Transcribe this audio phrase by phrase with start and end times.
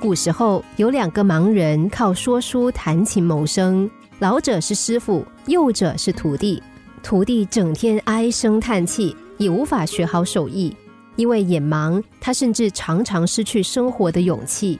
[0.00, 3.90] 古时候有两个盲人靠说书弹琴谋生，
[4.20, 6.62] 老者是师傅，幼者是徒弟。
[7.02, 10.74] 徒弟整天唉声叹气，也无法学好手艺，
[11.16, 14.78] 因为眼盲，他甚至常常失去生活的勇气。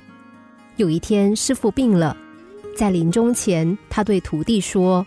[0.77, 2.17] 有一天，师傅病了，
[2.77, 5.05] 在临终前，他对徒弟说：“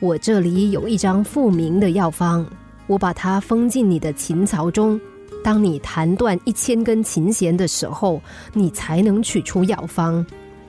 [0.00, 2.46] 我这里有一张复明的药方，
[2.86, 5.00] 我把它封进你的琴槽中。”
[5.42, 8.20] 当你弹断一千根琴弦的时候，
[8.52, 10.24] 你才能取出药方。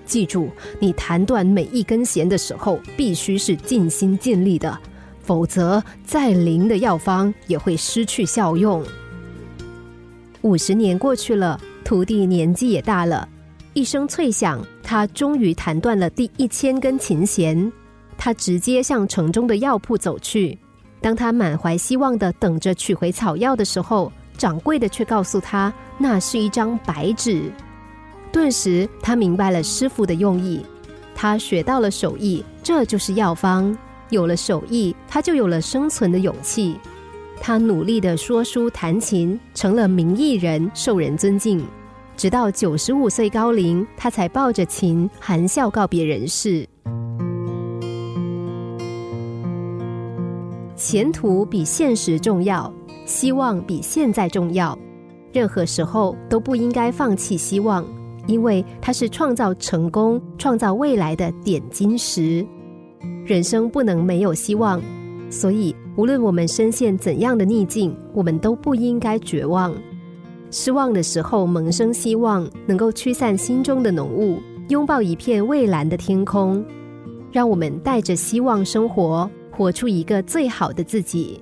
[0.05, 4.77] 记住，你弹断每一根弦的时候，必须是尽心尽力的，
[5.21, 8.83] 否则再灵的药方也会失去效用。
[10.41, 13.27] 五十年过去了，徒弟年纪也大了，
[13.73, 17.71] 一声脆响，他终于弹断了第一千根琴弦。
[18.17, 20.57] 他直接向城中的药铺走去。
[20.99, 27.51] 当他满怀希望的等着取回草药的时候，掌柜的却告诉他，那是一张白纸。
[28.31, 30.65] 顿时，他明白了师傅的用意。
[31.13, 33.77] 他学到了手艺，这就是药方。
[34.09, 36.75] 有了手艺，他就有了生存的勇气。
[37.39, 41.63] 他努力的说书弹琴，成了名艺人，受人尊敬。
[42.17, 46.67] 直到九十五岁高龄，他才抱着琴，含笑告别人世。
[50.75, 52.71] 前途比现实重要。
[53.11, 54.77] 希望比现在重要，
[55.33, 57.85] 任何时候都不应该放弃希望，
[58.25, 62.45] 因为它是创造成功、创造未来的点金石。
[63.25, 64.81] 人生不能没有希望，
[65.29, 69.75] 所以无论我们深陷怎样的逆境，我们都不应该绝望。
[70.49, 76.63] 失望的时候萌生希望，能够驱散心中的浓雾，拥抱一片蔚蓝的天空。
[77.29, 81.41] 让我们带着希望生活，活出一个最好的自己。